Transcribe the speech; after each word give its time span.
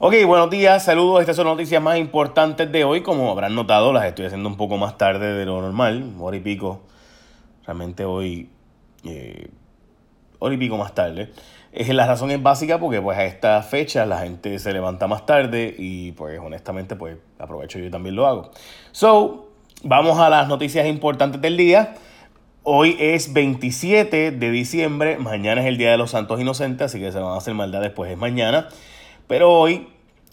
Ok, 0.00 0.14
buenos 0.26 0.48
días, 0.48 0.84
saludos. 0.84 1.20
Estas 1.22 1.34
son 1.34 1.46
las 1.46 1.56
noticias 1.56 1.82
más 1.82 1.98
importantes 1.98 2.70
de 2.70 2.84
hoy. 2.84 3.00
Como 3.00 3.32
habrán 3.32 3.56
notado, 3.56 3.92
las 3.92 4.04
estoy 4.04 4.26
haciendo 4.26 4.48
un 4.48 4.56
poco 4.56 4.76
más 4.76 4.96
tarde 4.96 5.32
de 5.32 5.44
lo 5.44 5.60
normal, 5.60 6.12
hora 6.20 6.36
y 6.36 6.40
pico. 6.40 6.82
Realmente 7.66 8.04
hoy, 8.04 8.48
eh, 9.02 9.48
hora 10.38 10.54
y 10.54 10.56
pico 10.56 10.76
más 10.76 10.94
tarde. 10.94 11.32
Es, 11.72 11.88
la 11.88 12.06
razón 12.06 12.30
es 12.30 12.40
básica 12.40 12.78
porque 12.78 13.02
pues 13.02 13.18
a 13.18 13.24
esta 13.24 13.60
fecha 13.62 14.06
la 14.06 14.18
gente 14.18 14.60
se 14.60 14.72
levanta 14.72 15.08
más 15.08 15.26
tarde 15.26 15.74
y 15.76 16.12
pues 16.12 16.38
honestamente 16.38 16.94
pues 16.94 17.16
aprovecho 17.40 17.80
yo 17.80 17.90
también 17.90 18.14
lo 18.14 18.28
hago. 18.28 18.52
So, 18.92 19.48
vamos 19.82 20.20
a 20.20 20.30
las 20.30 20.46
noticias 20.46 20.86
importantes 20.86 21.40
del 21.40 21.56
día. 21.56 21.96
Hoy 22.62 22.96
es 23.00 23.32
27 23.32 24.30
de 24.30 24.50
diciembre, 24.52 25.18
mañana 25.18 25.60
es 25.62 25.66
el 25.66 25.76
Día 25.76 25.90
de 25.90 25.98
los 25.98 26.12
Santos 26.12 26.40
Inocentes, 26.40 26.84
así 26.84 27.00
que 27.00 27.10
se 27.10 27.18
van 27.18 27.32
a 27.32 27.38
hacer 27.38 27.54
maldades 27.54 27.90
pues 27.90 28.12
es 28.12 28.16
mañana. 28.16 28.68
Pero 29.28 29.52
hoy 29.52 29.86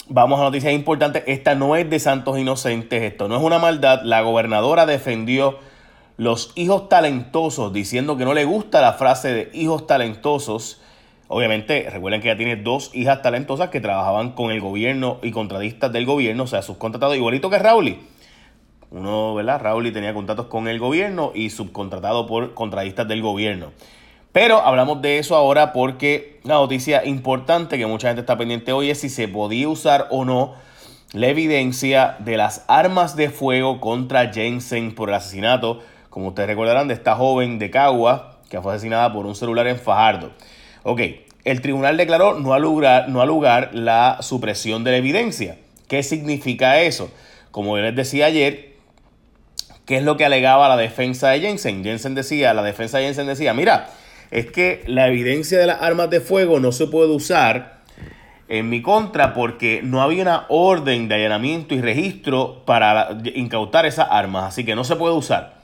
vamos 0.07 0.39
a 0.39 0.43
noticias 0.43 0.73
importantes. 0.73 1.23
Esta 1.27 1.53
no 1.53 1.75
es 1.75 1.89
de 1.89 1.99
santos 1.99 2.39
inocentes, 2.39 3.03
esto 3.03 3.27
no 3.27 3.35
es 3.35 3.43
una 3.43 3.59
maldad. 3.59 4.01
La 4.03 4.21
gobernadora 4.21 4.85
defendió 4.85 5.59
los 6.15 6.53
hijos 6.55 6.87
talentosos, 6.87 7.73
diciendo 7.73 8.15
que 8.15 8.23
no 8.23 8.33
le 8.33 8.45
gusta 8.45 8.79
la 8.79 8.93
frase 8.93 9.33
de 9.33 9.49
hijos 9.53 9.85
talentosos. 9.85 10.81
Obviamente, 11.27 11.89
recuerden 11.91 12.21
que 12.21 12.29
ella 12.29 12.37
tiene 12.37 12.55
dos 12.55 12.89
hijas 12.93 13.21
talentosas 13.21 13.69
que 13.69 13.81
trabajaban 13.81 14.31
con 14.31 14.49
el 14.51 14.61
gobierno 14.61 15.19
y 15.21 15.31
contratistas 15.31 15.91
del 15.91 16.05
gobierno, 16.05 16.43
o 16.43 16.47
sea, 16.47 16.61
subcontratado 16.61 17.15
igualito 17.15 17.49
que 17.49 17.59
Raúl. 17.59 17.97
Uno, 18.91 19.35
¿verdad? 19.35 19.59
Raúl 19.59 19.91
tenía 19.91 20.13
contratos 20.13 20.45
con 20.45 20.69
el 20.69 20.79
gobierno 20.79 21.33
y 21.35 21.49
subcontratado 21.49 22.27
por 22.27 22.53
contratistas 22.53 23.09
del 23.09 23.21
gobierno. 23.21 23.71
Pero 24.35 24.61
hablamos 24.61 25.01
de 25.01 25.17
eso 25.17 25.33
ahora 25.33 25.71
porque 25.71 26.41
una 26.43 26.55
noticia 26.55 27.05
importante 27.05 27.77
que 27.77 27.85
mucha 27.85 28.09
gente 28.09 28.19
está 28.19 28.37
pendiente 28.37 28.73
hoy 28.73 28.89
es 28.89 28.99
si 28.99 29.07
se 29.07 29.29
podía 29.29 29.69
usar 29.69 30.07
o 30.09 30.25
no 30.25 30.55
la 31.13 31.27
evidencia 31.27 32.17
de 32.19 32.35
las 32.35 32.65
armas 32.67 33.15
de 33.15 33.29
fuego 33.29 33.79
contra 33.79 34.33
Jensen 34.33 34.93
por 34.93 35.07
el 35.07 35.15
asesinato, 35.15 35.79
como 36.09 36.27
ustedes 36.27 36.49
recordarán, 36.49 36.89
de 36.89 36.95
esta 36.95 37.15
joven 37.15 37.59
de 37.59 37.69
Cagua 37.69 38.39
que 38.49 38.61
fue 38.61 38.73
asesinada 38.73 39.13
por 39.13 39.25
un 39.25 39.35
celular 39.35 39.67
en 39.67 39.79
Fajardo. 39.79 40.33
Ok, 40.83 40.99
el 41.45 41.61
tribunal 41.61 41.95
declaró 41.95 42.37
no 42.37 42.59
lugar, 42.59 43.07
no 43.07 43.25
lugar 43.25 43.69
la 43.71 44.17
supresión 44.19 44.83
de 44.83 44.91
la 44.91 44.97
evidencia. 44.97 45.59
¿Qué 45.87 46.03
significa 46.03 46.81
eso? 46.81 47.09
Como 47.51 47.77
yo 47.77 47.83
les 47.83 47.95
decía 47.95 48.25
ayer, 48.25 48.73
¿qué 49.85 49.95
es 49.95 50.03
lo 50.03 50.17
que 50.17 50.25
alegaba 50.25 50.67
la 50.67 50.75
defensa 50.75 51.29
de 51.29 51.39
Jensen? 51.39 51.85
Jensen 51.85 52.15
decía, 52.15 52.53
la 52.53 52.63
defensa 52.63 52.97
de 52.97 53.05
Jensen 53.05 53.27
decía, 53.27 53.53
mira, 53.53 53.87
es 54.31 54.51
que 54.51 54.83
la 54.87 55.07
evidencia 55.07 55.59
de 55.59 55.67
las 55.67 55.81
armas 55.81 56.09
de 56.09 56.21
fuego 56.21 56.59
no 56.59 56.71
se 56.71 56.87
puede 56.87 57.11
usar 57.11 57.75
en 58.47 58.69
mi 58.69 58.81
contra 58.81 59.33
porque 59.33 59.81
no 59.83 60.01
había 60.01 60.21
una 60.21 60.45
orden 60.49 61.07
de 61.07 61.15
allanamiento 61.15 61.73
y 61.73 61.81
registro 61.81 62.63
para 62.65 63.17
incautar 63.33 63.85
esas 63.85 64.07
armas, 64.09 64.45
así 64.45 64.63
que 64.63 64.75
no 64.75 64.83
se 64.83 64.95
puede 64.95 65.15
usar. 65.15 65.55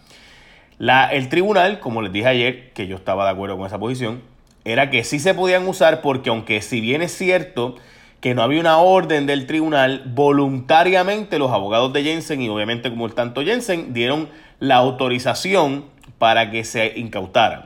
La, 0.77 1.11
el 1.11 1.29
tribunal, 1.29 1.79
como 1.79 2.01
les 2.01 2.11
dije 2.11 2.27
ayer, 2.27 2.71
que 2.73 2.87
yo 2.87 2.95
estaba 2.95 3.25
de 3.25 3.31
acuerdo 3.31 3.55
con 3.57 3.67
esa 3.67 3.77
posición, 3.77 4.21
era 4.65 4.89
que 4.89 5.03
sí 5.03 5.19
se 5.19 5.33
podían 5.33 5.67
usar 5.67 6.01
porque 6.01 6.29
aunque 6.29 6.61
si 6.61 6.81
bien 6.81 7.01
es 7.01 7.15
cierto 7.15 7.75
que 8.19 8.35
no 8.35 8.43
había 8.43 8.59
una 8.59 8.77
orden 8.77 9.25
del 9.25 9.47
tribunal, 9.47 10.03
voluntariamente 10.05 11.39
los 11.39 11.51
abogados 11.51 11.91
de 11.93 12.03
Jensen 12.03 12.41
y 12.41 12.49
obviamente 12.49 12.89
como 12.89 13.07
el 13.07 13.13
tanto 13.13 13.43
Jensen 13.43 13.93
dieron 13.93 14.29
la 14.59 14.75
autorización 14.75 15.85
para 16.19 16.51
que 16.51 16.63
se 16.63 16.93
incautaran. 16.97 17.65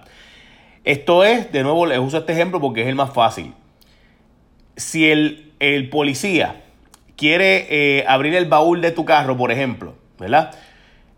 Esto 0.86 1.24
es, 1.24 1.52
de 1.52 1.64
nuevo, 1.64 1.88
les 1.88 2.00
uso 2.00 2.20
este 2.20 2.34
ejemplo 2.34 2.62
porque 2.62 2.84
es 2.84 2.88
el 2.88 2.96
más 2.96 3.12
fácil. 3.12 3.54
Si 4.78 5.10
el, 5.10 5.52
el 5.60 5.90
policía 5.90 6.64
quiere 7.18 7.68
eh, 7.70 8.06
abrir 8.08 8.36
el 8.36 8.46
baúl 8.46 8.82
de 8.82 8.92
tu 8.92 9.04
carro, 9.04 9.36
por 9.36 9.52
ejemplo, 9.52 9.96
¿verdad? 10.20 10.54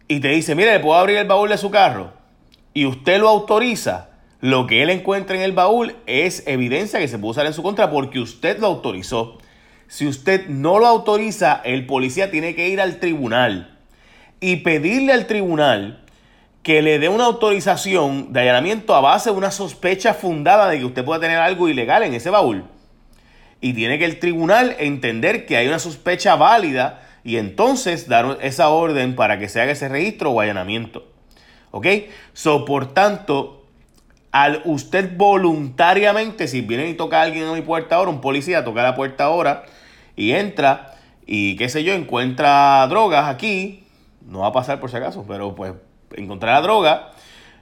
Y 0.08 0.22
te 0.22 0.30
dice, 0.30 0.56
mire, 0.56 0.72
¿le 0.72 0.80
puedo 0.80 0.98
abrir 0.98 1.18
el 1.18 1.28
baúl 1.28 1.50
de 1.50 1.58
su 1.58 1.70
carro? 1.70 2.14
Y 2.74 2.86
usted 2.86 3.20
lo 3.20 3.28
autoriza, 3.28 4.10
lo 4.40 4.68
que 4.68 4.84
él 4.84 4.90
encuentra 4.90 5.36
en 5.36 5.42
el 5.42 5.52
baúl 5.52 5.96
es 6.06 6.48
evidencia 6.48 7.00
que 7.00 7.08
se 7.10 7.18
puede 7.18 7.32
usar 7.32 7.46
en 7.46 7.54
su 7.54 7.64
contra 7.64 7.90
porque 7.90 8.20
usted 8.20 8.60
lo 8.60 8.68
autorizó. 8.68 9.38
Si 9.88 10.08
usted 10.08 10.48
no 10.48 10.80
lo 10.80 10.88
autoriza, 10.88 11.62
el 11.66 11.86
policía 11.86 12.32
tiene 12.32 12.56
que 12.56 12.70
ir 12.70 12.80
al 12.80 13.00
tribunal 13.00 13.78
y 14.40 14.58
pedirle 14.58 15.12
al 15.12 15.28
tribunal 15.28 16.06
que 16.68 16.82
le 16.82 17.00
dé 17.00 17.08
una 17.08 17.24
autorización 17.24 18.34
de 18.34 18.42
allanamiento 18.42 18.94
a 18.94 19.00
base 19.00 19.30
de 19.30 19.38
una 19.38 19.52
sospecha 19.52 20.14
fundada 20.14 20.68
de 20.68 20.80
que 20.80 20.84
usted 20.84 21.06
pueda 21.06 21.22
tener 21.22 21.38
algo 21.38 21.70
ilegal 21.70 22.04
en 22.04 22.14
ese 22.14 22.30
baúl. 22.30 22.66
Y 23.62 23.72
tiene 23.72 23.98
que 23.98 24.04
el 24.04 24.20
tribunal 24.20 24.76
entender 24.78 25.46
que 25.46 25.56
hay 25.56 25.70
una 25.70 25.80
sospecha 25.80 26.36
válida 26.36 27.04
y 27.24 27.38
entonces 27.38 28.10
dar 28.10 28.40
esa 28.42 28.68
orden 28.68 29.16
para 29.16 29.40
que 29.40 29.48
se 29.48 29.62
haga 29.62 29.72
ese 29.72 29.88
registro 29.88 30.32
o 30.32 30.42
allanamiento. 30.42 31.08
¿Ok? 31.72 31.88
So, 32.34 32.66
por 32.66 32.94
tanto, 32.94 33.66
al 34.34 34.62
usted 34.66 35.16
voluntariamente, 35.16 36.50
si 36.50 36.60
viene 36.60 36.90
y 36.90 36.96
toca 36.96 37.22
a 37.22 37.24
alguien 37.24 37.46
en 37.46 37.54
mi 37.54 37.62
puerta 37.62 37.96
ahora, 37.96 38.12
un 38.12 38.20
policía 38.20 38.66
toca 38.66 38.84
la 38.84 38.94
puerta 38.94 39.24
ahora 39.24 39.64
y 40.18 40.32
entra 40.32 40.96
y 41.26 41.56
qué 41.56 41.70
sé 41.70 41.86
yo, 41.86 41.94
encuentra 41.94 42.86
drogas 42.90 43.30
aquí, 43.30 43.86
no 44.26 44.40
va 44.40 44.48
a 44.48 44.52
pasar 44.52 44.82
por 44.82 44.92
si 44.92 44.98
acaso, 44.98 45.24
pero 45.26 45.56
pues 45.56 45.72
encontrar 46.16 46.56
la 46.56 46.62
droga, 46.62 47.12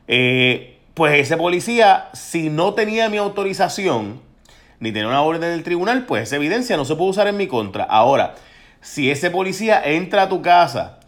eh, 0.07 0.77
pues 0.93 1.19
ese 1.19 1.37
policía, 1.37 2.09
si 2.13 2.49
no 2.49 2.73
tenía 2.73 3.09
mi 3.09 3.17
autorización, 3.17 4.21
ni 4.79 4.91
tenía 4.91 5.07
una 5.07 5.21
orden 5.21 5.41
del 5.41 5.63
tribunal, 5.63 6.05
pues 6.05 6.23
esa 6.23 6.35
evidencia 6.35 6.77
no 6.77 6.85
se 6.85 6.95
puede 6.95 7.11
usar 7.11 7.27
en 7.27 7.37
mi 7.37 7.47
contra. 7.47 7.83
Ahora, 7.83 8.35
si 8.81 9.09
ese 9.09 9.31
policía 9.31 9.81
entra 9.83 10.23
a 10.23 10.29
tu 10.29 10.41
casa 10.41 10.99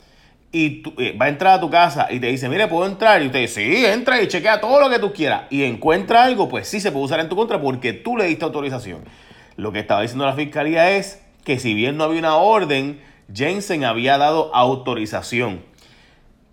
y 0.52 0.84
eh, 0.98 1.16
va 1.20 1.26
a 1.26 1.30
entrar 1.30 1.54
a 1.54 1.62
tu 1.62 1.70
casa 1.70 2.08
y 2.10 2.20
te 2.20 2.28
dice, 2.28 2.50
mire, 2.50 2.68
¿puedo 2.68 2.88
entrar? 2.88 3.22
Y 3.22 3.28
usted 3.28 3.40
dice, 3.42 3.66
sí, 3.66 3.86
entra 3.86 4.22
y 4.22 4.28
chequea 4.28 4.60
todo 4.60 4.80
lo 4.80 4.90
que 4.90 5.00
tú 5.00 5.14
quieras 5.14 5.44
y 5.50 5.64
encuentra 5.64 6.24
algo, 6.24 6.50
pues 6.50 6.68
sí 6.68 6.80
se 6.80 6.92
puede 6.92 7.06
usar 7.06 7.20
en 7.20 7.30
tu 7.30 7.36
contra 7.36 7.62
porque 7.62 7.94
tú 7.94 8.18
le 8.18 8.26
diste 8.26 8.46
autorización. 8.46 9.04
Lo 9.58 9.72
que 9.72 9.80
estaba 9.80 10.02
diciendo 10.02 10.26
la 10.26 10.34
fiscalía 10.34 10.92
es 10.92 11.22
que 11.44 11.60
si 11.60 11.74
bien 11.74 11.98
no 11.98 12.04
había 12.04 12.20
una 12.20 12.36
orden, 12.36 13.00
Jensen 13.34 13.84
había 13.84 14.18
dado 14.18 14.54
autorización. 14.56 15.62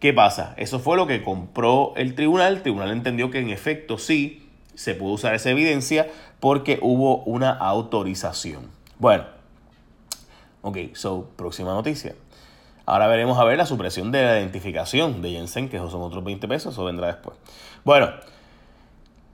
¿Qué 0.05 0.13
pasa? 0.13 0.53
Eso 0.59 0.81
fue 0.81 0.99
lo 0.99 1.07
que 1.07 1.23
compró 1.23 1.95
el 1.97 2.15
tribunal. 2.15 2.57
El 2.57 2.61
tribunal 2.61 2.91
entendió 2.91 3.31
que 3.31 3.39
en 3.39 3.49
efecto 3.49 3.97
sí 3.97 4.47
se 4.75 4.95
pudo 4.95 5.15
usar 5.15 5.35
esa 5.35 5.49
evidencia 5.49 6.09
porque 6.41 6.79
hubo 6.83 7.23
una 7.23 7.53
autorización. 7.53 8.71
Bueno, 8.99 9.25
ok, 10.61 10.77
so, 10.93 11.31
próxima 11.37 11.73
noticia. 11.73 12.15
Ahora 12.85 13.07
veremos 13.07 13.39
a 13.39 13.45
ver 13.45 13.57
la 13.57 13.65
supresión 13.65 14.13
de 14.13 14.23
la 14.23 14.39
identificación 14.39 15.23
de 15.23 15.31
Jensen, 15.31 15.71
que 15.71 15.79
son 15.79 16.03
otros 16.03 16.23
20 16.23 16.49
pesos, 16.49 16.75
eso 16.75 16.85
vendrá 16.85 17.07
después. 17.07 17.39
Bueno, 17.83 18.11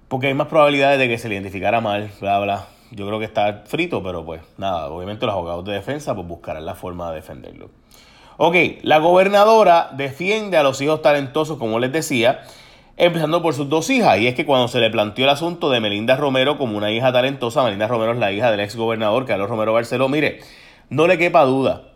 porque 0.06 0.28
hay 0.28 0.34
más 0.34 0.46
probabilidades 0.46 1.00
de 1.00 1.08
que 1.08 1.18
se 1.18 1.28
le 1.28 1.34
identificara 1.34 1.80
mal, 1.80 2.12
bla, 2.20 2.38
bla. 2.38 2.66
Yo 2.92 3.08
creo 3.08 3.18
que 3.18 3.24
está 3.24 3.64
frito, 3.66 4.04
pero 4.04 4.24
pues 4.24 4.40
nada, 4.56 4.88
obviamente 4.88 5.26
los 5.26 5.34
abogados 5.34 5.64
de 5.64 5.72
defensa 5.72 6.14
pues 6.14 6.28
buscarán 6.28 6.64
la 6.64 6.76
forma 6.76 7.08
de 7.10 7.16
defenderlo. 7.16 7.70
Ok, 8.42 8.56
la 8.80 8.96
gobernadora 9.00 9.90
defiende 9.92 10.56
a 10.56 10.62
los 10.62 10.80
hijos 10.80 11.02
talentosos, 11.02 11.58
como 11.58 11.78
les 11.78 11.92
decía, 11.92 12.40
empezando 12.96 13.42
por 13.42 13.52
sus 13.52 13.68
dos 13.68 13.90
hijas. 13.90 14.18
Y 14.18 14.28
es 14.28 14.34
que 14.34 14.46
cuando 14.46 14.66
se 14.66 14.80
le 14.80 14.88
planteó 14.88 15.26
el 15.26 15.30
asunto 15.30 15.68
de 15.68 15.78
Melinda 15.78 16.16
Romero 16.16 16.56
como 16.56 16.78
una 16.78 16.90
hija 16.90 17.12
talentosa, 17.12 17.62
Melinda 17.62 17.86
Romero 17.86 18.12
es 18.12 18.18
la 18.18 18.32
hija 18.32 18.50
del 18.50 18.60
ex 18.60 18.76
gobernador 18.76 19.26
Carlos 19.26 19.50
Romero 19.50 19.74
Barceló, 19.74 20.08
mire, 20.08 20.40
no 20.88 21.06
le 21.06 21.18
quepa 21.18 21.44
duda. 21.44 21.90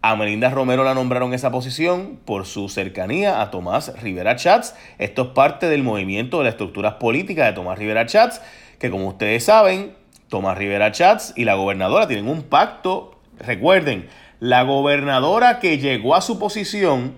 A 0.00 0.16
Melinda 0.16 0.48
Romero 0.48 0.84
la 0.84 0.94
nombraron 0.94 1.34
esa 1.34 1.50
posición 1.50 2.18
por 2.24 2.46
su 2.46 2.70
cercanía 2.70 3.42
a 3.42 3.50
Tomás 3.50 3.92
Rivera 4.00 4.36
Chats. 4.36 4.74
Esto 4.96 5.20
es 5.24 5.28
parte 5.28 5.68
del 5.68 5.82
movimiento 5.82 6.38
de 6.38 6.44
las 6.44 6.54
estructuras 6.54 6.94
políticas 6.94 7.44
de 7.44 7.52
Tomás 7.52 7.78
Rivera 7.78 8.06
Chats, 8.06 8.40
que 8.78 8.88
como 8.88 9.06
ustedes 9.06 9.44
saben, 9.44 9.94
Tomás 10.28 10.56
Rivera 10.56 10.92
Chats 10.92 11.34
y 11.36 11.44
la 11.44 11.56
gobernadora 11.56 12.08
tienen 12.08 12.26
un 12.26 12.44
pacto. 12.44 13.18
Recuerden, 13.38 14.08
la 14.40 14.62
gobernadora 14.62 15.60
que 15.60 15.78
llegó 15.78 16.14
a 16.14 16.22
su 16.22 16.38
posición 16.38 17.14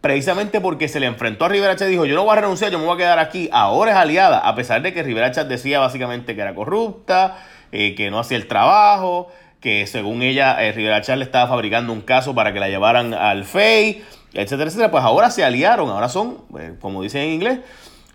precisamente 0.00 0.60
porque 0.60 0.88
se 0.88 1.00
le 1.00 1.06
enfrentó 1.06 1.44
a 1.44 1.48
Rivera 1.48 1.76
Chat 1.76 1.88
dijo, 1.88 2.06
yo 2.06 2.14
no 2.14 2.24
voy 2.24 2.32
a 2.32 2.40
renunciar, 2.40 2.70
yo 2.70 2.78
me 2.78 2.86
voy 2.86 2.94
a 2.94 2.98
quedar 2.98 3.18
aquí. 3.18 3.48
Ahora 3.52 3.90
es 3.90 3.96
aliada, 3.96 4.38
a 4.38 4.54
pesar 4.54 4.80
de 4.82 4.92
que 4.92 5.02
Rivera 5.02 5.30
Chat 5.32 5.48
decía 5.48 5.80
básicamente 5.80 6.34
que 6.34 6.40
era 6.40 6.54
corrupta, 6.54 7.38
eh, 7.72 7.94
que 7.94 8.10
no 8.10 8.18
hacía 8.18 8.36
el 8.36 8.46
trabajo, 8.46 9.28
que 9.60 9.86
según 9.86 10.22
ella 10.22 10.62
eh, 10.64 10.72
Rivera 10.72 11.00
Chat 11.00 11.18
le 11.18 11.24
estaba 11.24 11.48
fabricando 11.48 11.92
un 11.92 12.02
caso 12.02 12.34
para 12.34 12.52
que 12.52 12.60
la 12.60 12.68
llevaran 12.68 13.14
al 13.14 13.44
FEI, 13.44 14.04
etcétera, 14.32 14.68
etcétera. 14.68 14.90
Pues 14.90 15.02
ahora 15.02 15.30
se 15.30 15.44
aliaron, 15.44 15.90
ahora 15.90 16.08
son, 16.08 16.38
eh, 16.58 16.74
como 16.80 17.02
dicen 17.02 17.22
en 17.22 17.30
inglés, 17.30 17.58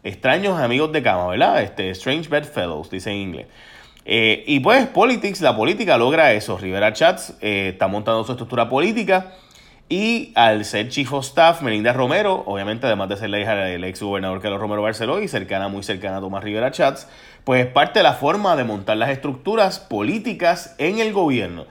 extraños 0.03 0.59
amigos 0.59 0.91
de 0.94 1.03
cama, 1.03 1.27
¿verdad? 1.27 1.61
Este, 1.61 1.89
strange 1.91 2.29
bedfellows, 2.29 2.89
dicen 2.89 3.13
en 3.13 3.19
inglés. 3.19 3.47
Eh, 4.06 4.44
y 4.48 4.59
pues 4.59 4.88
Politics, 4.88 5.42
la 5.42 5.56
política 5.56 5.98
logra 5.98 6.33
eso. 6.33 6.57
Rivera 6.57 6.94
Chats 6.94 7.36
eh, 7.42 7.69
está 7.74 7.88
montando 7.88 8.24
su 8.24 8.31
estructura 8.31 8.68
política 8.68 9.33
y 9.92 10.31
al 10.36 10.63
ser 10.63 10.88
Chief 10.88 11.12
of 11.12 11.25
Staff, 11.25 11.62
Melinda 11.62 11.92
Romero, 11.92 12.44
obviamente 12.45 12.88
además 12.88 13.09
de 13.09 13.18
ser 13.18 13.30
la 13.30 13.39
hija 13.39 13.56
del 13.56 13.83
ex 13.83 14.01
gobernador 14.01 14.42
Carlos 14.42 14.62
Romero 14.62 14.81
Barceló 14.81 15.21
y 15.21 15.27
cercana, 15.27 15.68
muy 15.68 15.83
cercana 15.83 16.18
a 16.18 16.19
Tomás 16.21 16.45
Rivera 16.45 16.71
Chats, 16.71 17.09
pues 17.44 17.65
es 17.65 17.71
parte 17.71 18.00
de 18.00 18.03
la 18.03 18.13
forma 18.13 18.56
de 18.56 18.63
montar 18.63 18.95
las 18.95 19.09
estructuras 19.09 19.80
políticas 19.80 20.75
en 20.77 21.00
el 21.00 21.12
gobierno. 21.12 21.65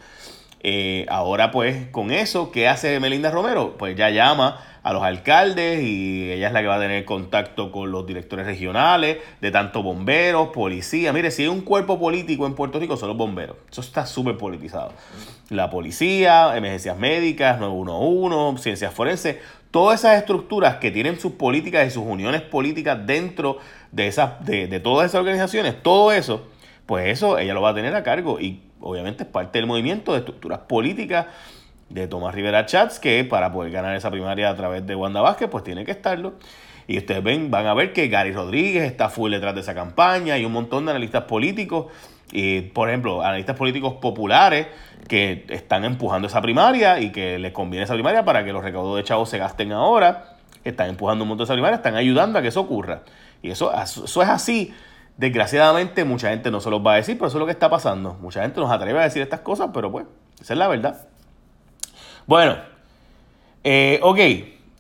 Eh, 0.63 1.07
ahora 1.09 1.51
pues 1.51 1.89
con 1.89 2.11
eso, 2.11 2.53
¿qué 2.53 2.69
hace 2.69 3.01
Melinda 3.01 3.31
Romero? 3.31 3.77
Pues 3.79 3.97
ya 3.97 4.11
llama 4.11 4.61
a 4.83 4.93
los 4.93 5.03
alcaldes 5.03 5.83
y 5.83 6.31
ella 6.31 6.49
es 6.49 6.53
la 6.53 6.61
que 6.61 6.67
va 6.67 6.77
a 6.77 6.81
tener 6.81 7.05
contacto 7.05 7.71
con 7.71 7.91
los 7.91 8.07
directores 8.07 8.47
regionales, 8.47 9.19
de 9.41 9.51
tanto 9.51 9.83
bomberos, 9.83 10.49
policía. 10.51 11.13
Mire, 11.13 11.31
si 11.31 11.43
hay 11.43 11.49
un 11.49 11.63
cuerpo 11.63 11.99
político 11.99 12.47
en 12.47 12.55
Puerto 12.55 12.79
Rico 12.79 12.97
son 12.97 13.09
los 13.09 13.17
bomberos. 13.17 13.57
Eso 13.71 13.81
está 13.81 14.07
súper 14.07 14.37
politizado. 14.37 14.93
La 15.49 15.69
policía, 15.71 16.57
emergencias 16.57 16.97
médicas, 16.97 17.59
911, 17.59 18.63
ciencias 18.63 18.95
forenses, 18.95 19.37
todas 19.71 20.01
esas 20.01 20.19
estructuras 20.19 20.77
que 20.77 20.91
tienen 20.91 21.21
sus 21.21 21.33
políticas 21.33 21.87
y 21.87 21.91
sus 21.91 22.05
uniones 22.05 22.43
políticas 22.43 23.07
dentro 23.07 23.59
de, 23.93 24.07
esas, 24.07 24.45
de, 24.45 24.67
de 24.67 24.81
todas 24.81 25.09
esas 25.11 25.21
organizaciones, 25.21 25.83
todo 25.83 26.13
eso, 26.13 26.47
pues 26.91 27.07
eso 27.07 27.39
ella 27.39 27.55
lo 27.55 27.63
va 27.63 27.69
a 27.69 27.75
tener 27.75 27.95
a 27.95 28.03
cargo 28.03 28.41
y 28.41 28.63
obviamente 28.81 29.23
es 29.23 29.29
parte 29.29 29.61
del 29.61 29.69
movimiento 29.69 30.11
de 30.11 30.19
estructuras 30.19 30.59
políticas 30.67 31.27
de 31.89 32.09
Tomás 32.09 32.35
Rivera 32.35 32.67
Chats, 32.67 32.99
que 32.99 33.23
para 33.23 33.53
poder 33.53 33.71
ganar 33.71 33.95
esa 33.95 34.11
primaria 34.11 34.51
a 34.51 34.57
través 34.57 34.85
de 34.85 34.97
Wanda 34.97 35.21
Vázquez, 35.21 35.49
pues 35.49 35.63
tiene 35.63 35.85
que 35.85 35.93
estarlo. 35.93 36.33
Y 36.89 36.99
ustedes 36.99 37.23
ven, 37.23 37.49
van 37.49 37.69
a 37.69 37.75
ver 37.75 37.93
que 37.93 38.09
Gary 38.09 38.33
Rodríguez 38.33 38.83
está 38.83 39.09
full 39.09 39.31
detrás 39.31 39.55
de 39.55 39.61
esa 39.61 39.73
campaña 39.73 40.37
y 40.37 40.45
un 40.45 40.51
montón 40.51 40.85
de 40.85 40.91
analistas 40.91 41.23
políticos, 41.27 41.93
y, 42.33 42.63
por 42.63 42.89
ejemplo, 42.89 43.23
analistas 43.23 43.57
políticos 43.57 43.95
populares 44.01 44.67
que 45.07 45.47
están 45.49 45.85
empujando 45.85 46.27
esa 46.27 46.43
primaria 46.43 46.99
y 46.99 47.13
que 47.13 47.39
les 47.39 47.53
conviene 47.53 47.85
esa 47.85 47.95
primaria 47.95 48.25
para 48.25 48.45
que 48.45 48.53
los 48.53 48.65
recaudos 48.65 48.97
de 48.97 49.05
chavos 49.05 49.29
se 49.29 49.39
gasten 49.39 49.71
ahora, 49.71 50.39
están 50.65 50.89
empujando 50.89 51.23
un 51.23 51.29
montón 51.29 51.45
de 51.45 51.53
esa 51.53 51.55
primaria, 51.55 51.77
están 51.77 51.95
ayudando 51.95 52.41
a 52.41 52.43
que 52.43 52.49
eso 52.49 52.61
ocurra. 52.63 53.03
Y 53.43 53.53
eso, 53.53 53.73
eso 53.81 54.23
es 54.23 54.29
así 54.29 54.75
Desgraciadamente, 55.21 56.07
mucha 56.07 56.31
gente 56.31 56.51
no 56.51 56.63
se 56.63 56.71
los 56.71 56.81
va 56.81 56.95
a 56.95 56.97
decir, 56.97 57.19
pero 57.19 57.29
eso 57.29 57.37
es 57.37 57.41
lo 57.41 57.45
que 57.45 57.53
está 57.53 57.69
pasando. 57.69 58.15
Mucha 58.23 58.41
gente 58.41 58.59
nos 58.59 58.71
atreve 58.71 59.01
a 59.01 59.03
decir 59.03 59.21
estas 59.21 59.41
cosas, 59.41 59.69
pero 59.75 59.93
pues, 59.93 60.07
esa 60.41 60.55
es 60.55 60.59
la 60.59 60.67
verdad. 60.67 61.09
Bueno, 62.25 62.57
eh, 63.63 64.01
ok. 64.03 64.19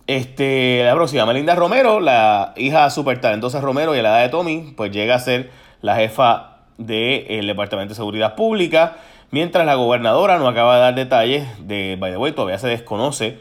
Este, 0.06 0.82
la 0.82 0.94
próxima, 0.94 1.26
Melinda 1.26 1.54
Romero, 1.54 2.00
la 2.00 2.54
hija 2.56 2.88
super 2.88 3.20
talentosa 3.20 3.60
Romero 3.60 3.94
y 3.94 3.98
a 3.98 4.02
la 4.02 4.08
edad 4.08 4.22
de 4.22 4.28
Tommy, 4.30 4.72
pues 4.74 4.90
llega 4.90 5.14
a 5.14 5.18
ser 5.18 5.50
la 5.82 5.96
jefa 5.96 6.60
del 6.78 7.46
Departamento 7.46 7.90
de 7.90 7.96
Seguridad 7.96 8.34
Pública, 8.34 8.96
mientras 9.30 9.66
la 9.66 9.74
gobernadora 9.74 10.38
no 10.38 10.48
acaba 10.48 10.76
de 10.76 10.80
dar 10.80 10.94
detalles 10.94 11.46
de, 11.68 11.98
by 12.00 12.12
the 12.12 12.16
way, 12.16 12.32
todavía 12.32 12.58
se 12.58 12.66
desconoce 12.66 13.40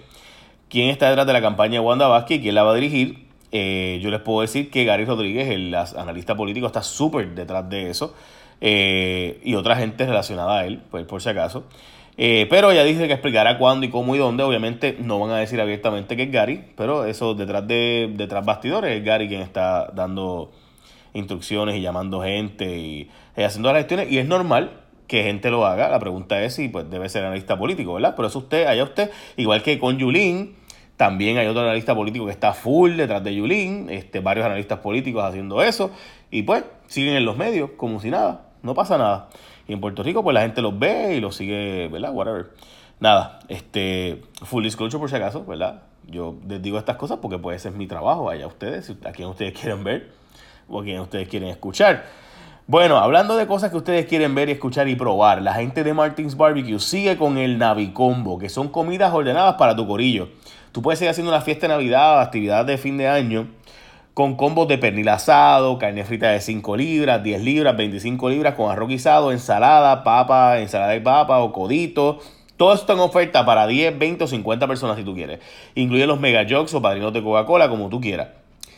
quién 0.67 0.89
está 0.89 1.07
detrás 1.07 1.25
de 1.25 1.31
la 1.31 1.41
campaña 1.41 1.75
de 1.75 1.79
Wanda 1.79 2.09
Vázquez 2.09 2.39
y 2.39 2.41
quién 2.41 2.55
la 2.55 2.63
va 2.63 2.73
a 2.73 2.75
dirigir. 2.75 3.28
Eh, 3.51 3.99
yo 4.01 4.09
les 4.11 4.21
puedo 4.21 4.41
decir 4.41 4.69
que 4.69 4.85
Gary 4.85 5.05
Rodríguez, 5.05 5.49
el 5.49 5.73
analista 5.73 6.35
político, 6.35 6.67
está 6.67 6.83
súper 6.83 7.33
detrás 7.33 7.69
de 7.69 7.89
eso. 7.89 8.13
Eh, 8.61 9.39
y 9.43 9.55
otra 9.55 9.75
gente 9.75 10.05
relacionada 10.05 10.59
a 10.59 10.65
él, 10.65 10.81
pues 10.89 11.05
por 11.05 11.21
si 11.21 11.29
acaso. 11.29 11.65
Eh, 12.17 12.47
pero 12.49 12.69
ella 12.71 12.83
dice 12.83 13.07
que 13.07 13.13
explicará 13.13 13.57
cuándo 13.57 13.85
y 13.85 13.89
cómo 13.89 14.15
y 14.15 14.17
dónde. 14.17 14.43
Obviamente 14.43 14.97
no 14.99 15.19
van 15.19 15.31
a 15.31 15.37
decir 15.37 15.61
abiertamente 15.61 16.17
que 16.17 16.23
es 16.23 16.31
Gary, 16.31 16.65
pero 16.75 17.05
eso 17.05 17.33
detrás 17.33 17.65
de 17.67 18.11
detrás 18.13 18.45
bastidores 18.45 18.97
es 18.97 19.05
Gary 19.05 19.29
quien 19.29 19.41
está 19.41 19.89
dando 19.93 20.51
instrucciones 21.13 21.77
y 21.77 21.81
llamando 21.81 22.21
gente 22.21 22.77
y, 22.77 23.09
haciendo 23.37 23.71
las 23.71 23.83
gestiones. 23.83 24.11
Y 24.11 24.17
es 24.17 24.27
normal 24.27 24.81
que 25.07 25.23
gente 25.23 25.49
lo 25.49 25.65
haga. 25.65 25.89
La 25.89 25.99
pregunta 25.99 26.43
es 26.43 26.55
si 26.55 26.67
pues, 26.67 26.89
debe 26.89 27.07
ser 27.07 27.23
analista 27.23 27.57
político, 27.57 27.93
¿verdad? 27.93 28.13
Pero 28.15 28.27
eso 28.27 28.39
usted, 28.39 28.67
allá 28.67 28.83
usted, 28.83 29.11
igual 29.37 29.63
que 29.63 29.79
con 29.79 29.97
Yulín 29.97 30.55
también 30.99 31.37
hay 31.37 31.47
otro 31.47 31.61
analista 31.61 31.95
político 31.95 32.25
que 32.25 32.33
está 32.33 32.51
full 32.51 32.97
detrás 32.97 33.23
de 33.23 33.33
Yulín, 33.33 33.89
este, 33.89 34.19
varios 34.19 34.45
analistas 34.45 34.79
políticos 34.79 35.23
haciendo 35.23 35.63
eso, 35.63 35.91
y 36.29 36.41
pues 36.41 36.65
siguen 36.87 37.15
en 37.15 37.23
los 37.23 37.37
medios 37.37 37.69
como 37.77 38.01
si 38.01 38.09
nada, 38.09 38.49
no 38.63 38.73
pasa 38.73 38.97
nada. 38.97 39.29
Y 39.65 39.71
en 39.71 39.79
Puerto 39.79 40.03
Rico, 40.03 40.23
pues 40.23 40.33
la 40.33 40.41
gente 40.41 40.61
los 40.61 40.77
ve 40.77 41.15
y 41.15 41.21
los 41.21 41.37
sigue, 41.37 41.87
¿verdad? 41.87 42.11
Whatever. 42.11 42.47
Nada, 42.99 43.39
este, 43.47 44.23
full 44.43 44.61
disclosure 44.61 44.99
por 44.99 45.09
si 45.09 45.15
acaso, 45.15 45.45
¿verdad? 45.45 45.83
Yo 46.05 46.35
les 46.45 46.61
digo 46.61 46.77
estas 46.77 46.97
cosas 46.97 47.19
porque 47.21 47.37
pues 47.37 47.55
ese 47.55 47.69
es 47.69 47.75
mi 47.75 47.87
trabajo, 47.87 48.29
allá 48.29 48.45
ustedes, 48.45 48.93
a 49.05 49.11
quien 49.13 49.29
ustedes 49.29 49.57
quieren 49.57 49.85
ver 49.85 50.11
o 50.67 50.81
a 50.81 50.83
quien 50.83 50.99
ustedes 50.99 51.29
quieren 51.29 51.47
escuchar. 51.47 52.03
Bueno, 52.67 52.97
hablando 52.97 53.37
de 53.37 53.47
cosas 53.47 53.71
que 53.71 53.77
ustedes 53.77 54.05
quieren 54.05 54.35
ver 54.35 54.49
y 54.49 54.51
escuchar 54.51 54.89
y 54.89 54.95
probar, 54.95 55.41
la 55.41 55.53
gente 55.53 55.85
de 55.85 55.93
Martins 55.93 56.35
Barbecue 56.35 56.77
sigue 56.77 57.15
con 57.15 57.37
el 57.37 57.57
Navicombo, 57.57 58.37
que 58.37 58.49
son 58.49 58.67
comidas 58.67 59.13
ordenadas 59.13 59.55
para 59.55 59.77
tu 59.77 59.87
corillo. 59.87 60.27
Tú 60.71 60.83
puedes 60.83 60.99
seguir 60.99 61.09
haciendo 61.09 61.31
una 61.31 61.41
fiesta 61.41 61.67
de 61.67 61.73
Navidad, 61.73 62.21
actividad 62.21 62.63
de 62.63 62.77
fin 62.77 62.97
de 62.97 63.07
año, 63.07 63.47
con 64.13 64.35
combos 64.35 64.67
de 64.67 64.77
pernil 64.77 65.09
asado, 65.09 65.79
carne 65.79 66.03
frita 66.03 66.29
de 66.29 66.41
5 66.41 66.77
libras, 66.77 67.23
10 67.23 67.41
libras, 67.41 67.75
25 67.75 68.29
libras, 68.29 68.53
con 68.53 68.69
arroz 68.69 68.89
guisado, 68.89 69.31
ensalada, 69.31 70.03
papa, 70.03 70.59
ensalada 70.59 70.91
de 70.91 71.01
papa 71.01 71.39
o 71.39 71.51
codito. 71.51 72.19
Todo 72.57 72.73
esto 72.73 72.93
en 72.93 72.99
oferta 72.99 73.45
para 73.45 73.65
10, 73.65 73.97
20 73.97 74.25
o 74.25 74.27
50 74.27 74.67
personas 74.67 74.97
si 74.97 75.03
tú 75.03 75.15
quieres. 75.15 75.39
Incluye 75.73 76.05
los 76.05 76.19
mega 76.19 76.45
jugs 76.47 76.73
o 76.73 76.81
padrinos 76.81 77.13
de 77.13 77.23
Coca-Cola, 77.23 77.69
como 77.69 77.89
tú 77.89 77.99
quieras. 77.99 78.27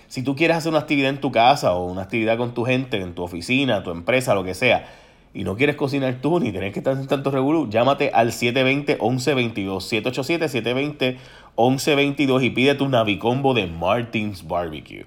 Si 0.08 0.24
tú 0.24 0.36
quieres 0.36 0.58
hacer 0.58 0.70
una 0.70 0.80
actividad 0.80 1.10
en 1.10 1.20
tu 1.20 1.32
casa 1.32 1.74
o 1.74 1.86
una 1.86 2.04
actividad 2.04 2.38
con 2.38 2.54
tu 2.54 2.64
gente, 2.64 2.98
en 2.98 3.16
tu 3.16 3.24
oficina, 3.24 3.84
tu 3.84 3.92
empresa, 3.92 4.36
lo 4.36 4.44
que 4.44 4.54
sea, 4.54 4.86
y 5.34 5.44
no 5.44 5.56
quieres 5.56 5.78
cocinar 5.78 6.16
tú 6.22 6.40
ni 6.40 6.52
tener 6.52 6.74
que 6.74 6.80
estar 6.80 6.98
en 6.98 7.08
tanto 7.08 7.32
revolú, 7.32 7.70
llámate 7.70 8.12
al 8.14 8.32
720-1122. 8.32 11.20
720-1122 11.56 12.44
y 12.44 12.50
pide 12.50 12.76
tu 12.76 12.90
Navicombo 12.90 13.54
de 13.54 13.68
Martins 13.68 14.48
Barbecue. 14.48 15.06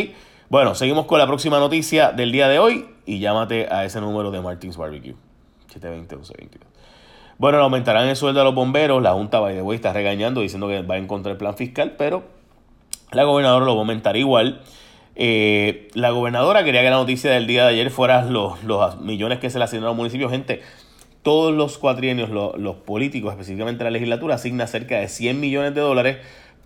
Bueno, 0.50 0.76
seguimos 0.76 1.06
con 1.06 1.20
la 1.20 1.28
próxima 1.28 1.60
noticia 1.60 2.12
del 2.12 2.32
día 2.32 2.48
de 2.48 2.60
hoy 2.60 2.86
y 3.06 3.20
llámate 3.20 3.68
a 3.70 3.84
ese 3.84 4.00
número 4.00 4.32
de 4.32 4.40
Martins 4.40 4.78
Barbecue. 4.78 5.16
720 5.76 6.16
1122. 6.16 6.68
Bueno, 7.38 7.58
aumentarán 7.60 8.08
el 8.08 8.16
sueldo 8.16 8.42
a 8.42 8.44
los 8.44 8.56
bomberos. 8.56 9.04
La 9.04 9.12
Junta, 9.14 9.40
by 9.40 9.56
the 9.56 9.62
way, 9.62 9.76
está 9.76 9.92
regañando 9.92 10.42
diciendo 10.42 10.68
que 10.68 10.82
va 10.82 10.98
en 10.98 11.08
contra 11.08 11.32
del 11.32 11.38
plan 11.38 11.56
fiscal, 11.56 11.96
pero 11.98 12.24
la 13.12 13.24
gobernadora 13.24 13.66
lo 13.66 13.74
va 13.74 13.80
a 13.80 13.82
aumentar 13.82 14.16
igual. 14.16 14.62
Eh, 15.18 15.90
la 15.94 16.12
gobernadora 16.12 16.64
quería 16.64 16.82
que 16.82 16.90
la 16.90 16.96
noticia 16.96 17.32
del 17.32 17.48
día 17.48 17.64
de 17.64 17.74
ayer 17.74 17.90
fuera 17.90 18.24
los, 18.24 18.64
los 18.64 19.00
millones 19.02 19.40
que 19.40 19.50
se 19.50 19.58
le 19.58 19.66
asignaron 19.66 19.92
al 19.92 19.98
municipio. 19.98 20.30
Gente, 20.30 20.62
todos 21.24 21.54
los 21.54 21.78
cuatrienios, 21.78 22.30
los, 22.30 22.58
los 22.58 22.78
políticos, 22.78 23.32
específicamente 23.32 23.84
la 23.84 23.92
legislatura, 23.92 24.36
asigna 24.36 24.66
cerca 24.68 25.00
de 25.00 25.10
100 25.10 25.40
millones 25.40 25.76
de 25.76 25.82
dólares 25.82 26.18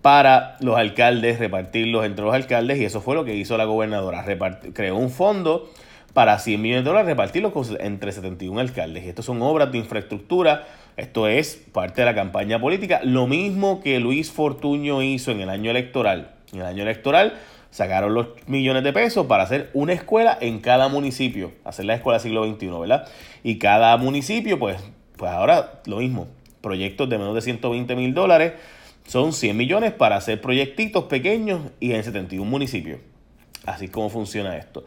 para 0.02 0.56
los 0.60 0.76
alcaldes, 0.76 1.38
repartirlos 1.38 2.04
entre 2.04 2.24
los 2.24 2.34
alcaldes, 2.34 2.78
y 2.78 2.84
eso 2.84 3.00
fue 3.00 3.14
lo 3.14 3.24
que 3.24 3.34
hizo 3.34 3.56
la 3.56 3.64
gobernadora. 3.64 4.24
creó 4.72 4.96
un 4.96 5.10
fondo 5.10 5.68
para 6.12 6.38
100 6.38 6.60
millones 6.60 6.84
de 6.84 6.90
dólares, 6.90 7.08
repartirlos 7.08 7.52
entre 7.80 8.12
71 8.12 8.60
alcaldes. 8.60 9.04
Esto 9.04 9.22
son 9.22 9.40
obras 9.42 9.70
de 9.72 9.78
infraestructura, 9.78 10.66
esto 10.96 11.28
es 11.28 11.62
parte 11.72 12.02
de 12.02 12.06
la 12.06 12.14
campaña 12.14 12.60
política. 12.60 13.00
Lo 13.04 13.26
mismo 13.26 13.80
que 13.80 14.00
Luis 14.00 14.30
Fortuño 14.30 15.02
hizo 15.02 15.30
en 15.30 15.40
el 15.40 15.48
año 15.48 15.70
electoral. 15.70 16.32
En 16.52 16.60
el 16.60 16.66
año 16.66 16.82
electoral 16.82 17.38
sacaron 17.70 18.14
los 18.14 18.28
millones 18.46 18.82
de 18.82 18.92
pesos 18.92 19.26
para 19.26 19.44
hacer 19.44 19.70
una 19.72 19.92
escuela 19.92 20.36
en 20.40 20.60
cada 20.60 20.88
municipio, 20.88 21.52
hacer 21.64 21.84
la 21.84 21.94
escuela 21.94 22.18
siglo 22.18 22.44
XXI, 22.44 22.66
¿verdad? 22.80 23.08
Y 23.44 23.58
cada 23.58 23.96
municipio, 23.96 24.58
pues, 24.58 24.82
pues 25.16 25.30
ahora 25.30 25.80
lo 25.86 25.98
mismo, 25.98 26.26
proyectos 26.60 27.08
de 27.08 27.18
menos 27.18 27.34
de 27.34 27.42
120 27.42 27.94
mil 27.94 28.12
dólares 28.12 28.54
son 29.06 29.32
100 29.32 29.56
millones 29.56 29.92
para 29.92 30.16
hacer 30.16 30.40
proyectitos 30.40 31.04
pequeños 31.04 31.62
y 31.80 31.92
en 31.92 32.04
71 32.04 32.48
municipios. 32.48 33.00
Así 33.64 33.88
como 33.88 34.08
funciona 34.08 34.56
esto. 34.56 34.84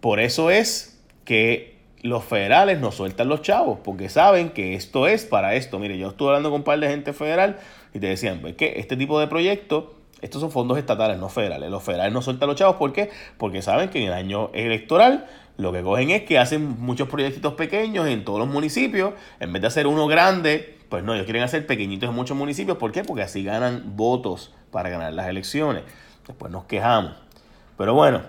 Por 0.00 0.20
eso 0.20 0.50
es 0.50 1.00
que 1.24 1.78
los 2.02 2.24
federales 2.24 2.80
no 2.80 2.92
sueltan 2.92 3.28
los 3.28 3.42
chavos, 3.42 3.78
porque 3.84 4.08
saben 4.08 4.50
que 4.50 4.74
esto 4.74 5.06
es 5.06 5.24
para 5.24 5.54
esto. 5.54 5.78
Mire, 5.78 5.98
yo 5.98 6.08
estuve 6.08 6.28
hablando 6.28 6.50
con 6.50 6.60
un 6.60 6.64
par 6.64 6.80
de 6.80 6.88
gente 6.88 7.12
federal 7.12 7.58
y 7.92 7.98
te 7.98 8.06
decían, 8.06 8.40
pues 8.40 8.54
que 8.54 8.78
este 8.78 8.96
tipo 8.96 9.20
de 9.20 9.26
proyectos, 9.26 9.84
estos 10.22 10.40
son 10.40 10.50
fondos 10.50 10.78
estatales, 10.78 11.18
no 11.18 11.28
federales. 11.28 11.70
Los 11.70 11.82
federales 11.82 12.12
no 12.12 12.22
sueltan 12.22 12.48
los 12.48 12.56
chavos, 12.56 12.76
¿por 12.76 12.92
qué? 12.92 13.10
Porque 13.36 13.62
saben 13.62 13.90
que 13.90 14.00
en 14.00 14.08
el 14.08 14.14
año 14.14 14.50
electoral 14.54 15.26
lo 15.58 15.72
que 15.72 15.82
cogen 15.82 16.10
es 16.10 16.22
que 16.22 16.38
hacen 16.38 16.80
muchos 16.80 17.08
proyectitos 17.08 17.52
pequeños 17.54 18.06
en 18.08 18.24
todos 18.24 18.38
los 18.38 18.48
municipios, 18.48 19.12
en 19.40 19.52
vez 19.52 19.60
de 19.60 19.68
hacer 19.68 19.86
uno 19.86 20.06
grande 20.06 20.80
pues 20.90 21.04
no, 21.04 21.14
ellos 21.14 21.24
quieren 21.24 21.44
hacer 21.44 21.66
pequeñitos 21.66 22.10
en 22.10 22.16
muchos 22.16 22.36
municipios. 22.36 22.76
¿Por 22.76 22.90
qué? 22.90 23.04
Porque 23.04 23.22
así 23.22 23.44
ganan 23.44 23.96
votos 23.96 24.52
para 24.72 24.90
ganar 24.90 25.12
las 25.12 25.28
elecciones. 25.28 25.84
Después 26.26 26.50
nos 26.50 26.64
quejamos. 26.64 27.12
Pero 27.78 27.94
bueno, 27.94 28.22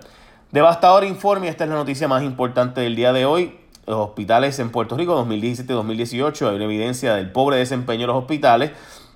devastador 0.51 1.03
informe. 1.03 1.47
Esta 1.47 1.63
es 1.63 1.69
la 1.69 1.75
noticia 1.75 2.07
más 2.07 2.23
importante 2.23 2.81
del 2.81 2.95
día 2.95 3.13
de 3.13 3.25
hoy. 3.25 3.57
Los 3.87 3.97
hospitales 3.97 4.59
en 4.59 4.69
Puerto 4.69 4.95
Rico 4.95 5.25
2017-2018 5.25 6.49
hay 6.49 6.55
una 6.55 6.65
evidencia 6.65 7.15
del 7.15 7.31
pobre 7.31 7.57
desempeño 7.57 8.01
de 8.01 8.07
los 8.07 8.17
hospitales. 8.17 8.71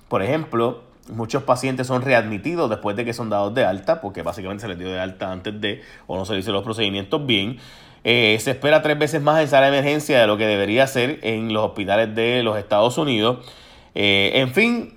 Por 0.08 0.22
ejemplo, 0.22 0.82
muchos 1.08 1.42
pacientes 1.44 1.86
son 1.86 2.02
readmitidos 2.02 2.68
después 2.68 2.96
de 2.96 3.04
que 3.04 3.12
son 3.12 3.30
dados 3.30 3.54
de 3.54 3.64
alta, 3.64 4.00
porque 4.00 4.22
básicamente 4.22 4.62
se 4.62 4.68
les 4.68 4.78
dio 4.78 4.88
de 4.88 4.98
alta 4.98 5.30
antes 5.30 5.60
de 5.60 5.82
o 6.06 6.16
no 6.16 6.24
se 6.24 6.32
le 6.32 6.40
hicieron 6.40 6.56
los 6.56 6.64
procedimientos 6.64 7.24
bien. 7.24 7.58
Eh, 8.02 8.36
se 8.40 8.52
espera 8.52 8.82
tres 8.82 8.98
veces 8.98 9.20
más 9.20 9.40
en 9.40 9.48
sala 9.48 9.70
de 9.70 9.78
emergencia 9.78 10.20
de 10.20 10.26
lo 10.26 10.36
que 10.36 10.46
debería 10.46 10.86
ser 10.86 11.20
en 11.22 11.52
los 11.52 11.64
hospitales 11.64 12.14
de 12.14 12.42
los 12.42 12.58
Estados 12.58 12.98
Unidos. 12.98 13.46
Eh, 13.94 14.32
en 14.34 14.52
fin, 14.52 14.94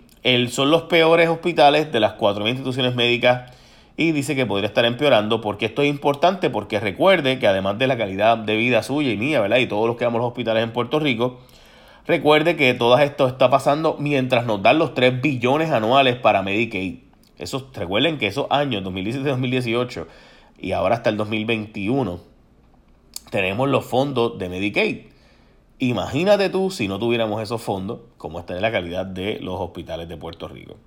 son 0.49 0.71
los 0.71 0.83
peores 0.83 1.29
hospitales 1.29 1.91
de 1.91 1.99
las 1.99 2.13
cuatro 2.13 2.47
instituciones 2.47 2.95
médicas 2.95 3.51
y 3.99 4.13
dice 4.13 4.33
que 4.33 4.45
podría 4.45 4.69
estar 4.69 4.85
empeorando. 4.85 5.41
porque 5.41 5.65
esto 5.65 5.81
es 5.81 5.89
importante? 5.89 6.49
Porque 6.49 6.79
recuerde 6.79 7.37
que 7.37 7.47
además 7.47 7.77
de 7.77 7.85
la 7.85 7.97
calidad 7.97 8.37
de 8.37 8.55
vida 8.55 8.81
suya 8.81 9.11
y 9.11 9.17
mía, 9.17 9.41
¿verdad? 9.41 9.57
Y 9.57 9.67
todos 9.67 9.87
los 9.87 9.97
que 9.97 10.05
vamos 10.05 10.19
a 10.19 10.21
los 10.21 10.27
hospitales 10.29 10.63
en 10.63 10.71
Puerto 10.71 11.01
Rico, 11.01 11.41
recuerde 12.07 12.55
que 12.55 12.73
todo 12.73 12.97
esto 12.97 13.27
está 13.27 13.49
pasando 13.49 13.97
mientras 13.99 14.45
nos 14.45 14.63
dan 14.63 14.79
los 14.79 14.93
3 14.93 15.19
billones 15.21 15.71
anuales 15.71 16.15
para 16.15 16.41
Medicaid. 16.41 16.99
Esos, 17.37 17.65
recuerden 17.73 18.17
que 18.17 18.27
esos 18.27 18.47
años, 18.51 18.85
2017-2018 18.85 20.05
y 20.59 20.71
ahora 20.71 20.95
hasta 20.95 21.09
el 21.09 21.17
2021, 21.17 22.21
tenemos 23.31 23.67
los 23.67 23.83
fondos 23.83 24.39
de 24.39 24.47
Medicaid. 24.47 24.99
Imagínate 25.79 26.49
tú 26.49 26.71
si 26.71 26.87
no 26.87 26.99
tuviéramos 26.99 27.43
esos 27.43 27.61
fondos, 27.61 27.99
cómo 28.17 28.39
está 28.39 28.53
la 28.53 28.71
calidad 28.71 29.05
de 29.05 29.39
los 29.41 29.59
hospitales 29.59 30.07
de 30.07 30.15
Puerto 30.15 30.47
Rico. 30.47 30.77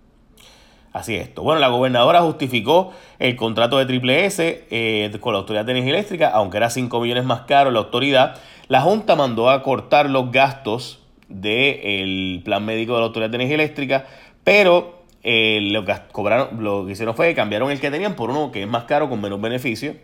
Así 0.93 1.17
es 1.17 1.29
esto. 1.29 1.43
Bueno, 1.43 1.61
la 1.61 1.69
gobernadora 1.69 2.21
justificó 2.21 2.93
el 3.19 3.35
contrato 3.37 3.79
de 3.79 3.87
Triple 3.87 4.27
S 4.27 4.67
eh, 4.71 5.11
con 5.21 5.33
la 5.33 5.39
Autoridad 5.39 5.65
de 5.65 5.73
Energía 5.73 5.95
Eléctrica, 5.95 6.29
aunque 6.29 6.59
era 6.59 6.69
5 6.69 7.01
millones 7.01 7.25
más 7.25 7.43
caro 7.43 7.71
la 7.71 7.79
autoridad. 7.79 8.37
La 8.69 8.83
Junta 8.83 9.17
mandó 9.17 9.49
a 9.49 9.63
cortar 9.63 10.11
los 10.11 10.31
gastos 10.31 11.01
del 11.29 12.43
plan 12.45 12.65
médico 12.65 12.93
de 12.93 13.01
la 13.01 13.07
Autoridad 13.07 13.31
de 13.31 13.37
Energía 13.37 13.55
Eléctrica, 13.55 14.07
pero 14.45 15.03
eh, 15.23 15.61
lo, 15.73 15.85
que 15.87 15.95
cobraron, 16.13 16.63
lo 16.63 16.85
que 16.85 16.93
hicieron 16.93 17.15
fue 17.15 17.29
que 17.29 17.35
cambiaron 17.35 17.71
el 17.71 17.81
que 17.81 17.91
tenían 17.91 18.15
por 18.15 18.29
uno 18.29 18.53
que 18.53 18.63
es 18.63 18.69
más 18.69 18.85
caro 18.85 19.09
con 19.09 19.21
menos 19.21 19.41
beneficio 19.41 19.95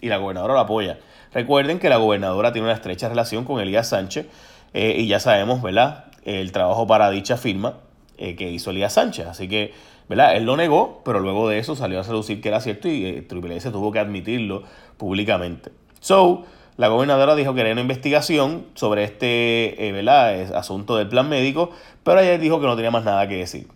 y 0.00 0.08
la 0.08 0.16
gobernadora 0.16 0.54
lo 0.54 0.60
apoya. 0.60 0.98
Recuerden 1.34 1.78
que 1.78 1.90
la 1.90 1.98
gobernadora 1.98 2.52
tiene 2.52 2.66
una 2.66 2.74
estrecha 2.74 3.10
relación 3.10 3.44
con 3.44 3.60
Elías 3.60 3.90
Sánchez 3.90 4.26
eh, 4.72 4.96
y 4.98 5.06
ya 5.06 5.20
sabemos, 5.20 5.60
¿verdad? 5.60 6.06
El 6.24 6.50
trabajo 6.50 6.86
para 6.86 7.10
dicha 7.10 7.36
firma 7.36 7.74
eh, 8.20 8.36
que 8.36 8.50
hizo 8.50 8.70
Elías 8.70 8.92
Sánchez. 8.92 9.26
Así 9.26 9.48
que, 9.48 9.72
¿verdad? 10.08 10.36
Él 10.36 10.44
lo 10.44 10.56
negó, 10.56 11.02
pero 11.04 11.18
luego 11.18 11.48
de 11.48 11.58
eso 11.58 11.74
salió 11.74 11.98
a 11.98 12.04
seducir 12.04 12.40
que 12.40 12.48
era 12.48 12.60
cierto 12.60 12.86
y 12.86 13.04
eh, 13.04 13.22
Triple 13.22 13.56
S 13.56 13.70
tuvo 13.70 13.90
que 13.90 13.98
admitirlo 13.98 14.62
públicamente. 14.96 15.72
So, 16.00 16.44
la 16.76 16.88
gobernadora 16.88 17.34
dijo 17.34 17.54
que 17.54 17.62
era 17.62 17.72
una 17.72 17.80
investigación 17.80 18.66
sobre 18.74 19.04
este 19.04 19.90
¿verdad? 19.92 20.54
asunto 20.54 20.96
del 20.96 21.08
plan 21.08 21.28
médico, 21.28 21.70
pero 22.04 22.20
ella 22.20 22.38
dijo 22.38 22.60
que 22.60 22.66
no 22.66 22.76
tenía 22.76 22.90
más 22.90 23.04
nada 23.04 23.26
que 23.26 23.36
decir. 23.36 23.66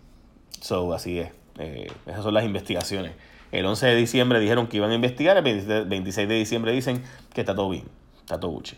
So, 0.61 0.93
así 0.93 1.19
es. 1.19 1.29
esas 2.07 2.23
son 2.23 2.33
las 2.33 2.45
investigaciones. 2.45 3.11
El 3.51 3.65
11 3.65 3.85
de 3.85 3.95
diciembre 3.95 4.39
dijeron 4.39 4.67
que 4.67 4.77
iban 4.77 4.91
a 4.91 4.95
investigar, 4.95 5.37
el 5.37 5.43
26 5.85 6.27
de 6.27 6.35
diciembre 6.35 6.71
dicen 6.71 7.03
que 7.33 7.41
está 7.41 7.53
todo 7.55 7.69
bien, 7.69 7.85
está 8.21 8.39
todo 8.39 8.51
Gucci. 8.51 8.77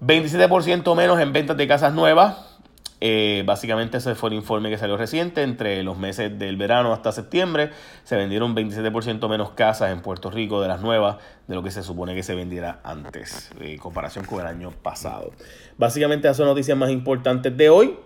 27% 0.00 0.94
menos 0.94 1.20
en 1.20 1.32
ventas 1.32 1.56
de 1.56 1.66
casas 1.66 1.94
nuevas. 1.94 2.55
Eh, 3.00 3.42
básicamente 3.44 3.98
ese 3.98 4.14
fue 4.14 4.30
el 4.30 4.36
informe 4.36 4.70
que 4.70 4.78
salió 4.78 4.96
reciente. 4.96 5.42
Entre 5.42 5.82
los 5.82 5.98
meses 5.98 6.38
del 6.38 6.56
verano 6.56 6.92
hasta 6.92 7.12
septiembre 7.12 7.70
se 8.04 8.16
vendieron 8.16 8.54
27% 8.54 9.28
menos 9.28 9.50
casas 9.50 9.92
en 9.92 10.00
Puerto 10.00 10.30
Rico 10.30 10.60
de 10.62 10.68
las 10.68 10.80
nuevas 10.80 11.16
de 11.46 11.54
lo 11.54 11.62
que 11.62 11.70
se 11.70 11.82
supone 11.82 12.14
que 12.14 12.22
se 12.22 12.34
vendiera 12.34 12.80
antes, 12.84 13.50
en 13.60 13.78
comparación 13.78 14.24
con 14.24 14.40
el 14.40 14.46
año 14.46 14.70
pasado. 14.70 15.32
Básicamente 15.78 16.26
esas 16.26 16.38
son 16.38 16.46
noticias 16.46 16.76
más 16.76 16.90
importantes 16.90 17.56
de 17.56 17.68
hoy. 17.68 17.96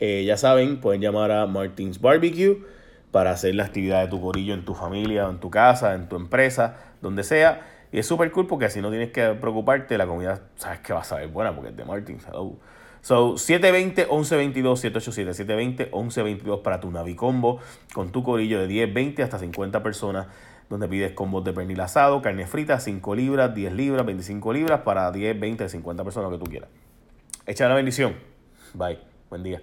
Eh, 0.00 0.24
ya 0.26 0.36
saben, 0.36 0.80
pueden 0.80 1.00
llamar 1.00 1.30
a 1.30 1.46
Martins 1.46 2.00
Barbecue 2.00 2.58
para 3.10 3.30
hacer 3.30 3.54
la 3.54 3.64
actividad 3.64 4.02
de 4.02 4.08
tu 4.08 4.20
corillo 4.20 4.54
en 4.54 4.64
tu 4.64 4.74
familia, 4.74 5.28
en 5.28 5.38
tu 5.38 5.50
casa, 5.50 5.94
en 5.94 6.08
tu 6.08 6.16
empresa, 6.16 6.76
donde 7.00 7.22
sea. 7.22 7.70
Y 7.92 8.00
es 8.00 8.06
súper 8.06 8.32
cool 8.32 8.48
porque 8.48 8.64
así 8.64 8.80
no 8.80 8.90
tienes 8.90 9.12
que 9.12 9.24
preocuparte, 9.34 9.96
la 9.96 10.06
comida 10.06 10.40
sabes 10.56 10.80
que 10.80 10.92
va 10.92 11.02
a 11.02 11.04
saber 11.04 11.28
buena 11.28 11.54
porque 11.54 11.70
es 11.70 11.76
de 11.76 11.84
Martin. 11.84 12.18
So, 13.04 13.34
720-1122, 13.34 14.76
787 14.78 15.90
720-1122 15.92 16.62
para 16.62 16.80
tu 16.80 16.90
Navicombo 16.90 17.60
con 17.92 18.12
tu 18.12 18.22
corillo 18.22 18.58
de 18.60 18.66
10, 18.66 18.94
20 18.94 19.22
hasta 19.22 19.38
50 19.38 19.82
personas 19.82 20.26
donde 20.70 20.88
pides 20.88 21.12
combos 21.12 21.44
de 21.44 21.52
pernil 21.52 21.78
asado, 21.82 22.22
carne 22.22 22.46
frita, 22.46 22.80
5 22.80 23.14
libras, 23.14 23.54
10 23.54 23.74
libras, 23.74 24.06
25 24.06 24.52
libras 24.54 24.80
para 24.80 25.12
10, 25.12 25.38
20, 25.38 25.68
50 25.68 26.02
personas, 26.02 26.30
lo 26.30 26.38
que 26.38 26.44
tú 26.46 26.50
quieras. 26.50 26.70
Echa 27.44 27.68
la 27.68 27.74
bendición. 27.74 28.14
Bye. 28.72 28.98
Buen 29.28 29.42
día. 29.42 29.60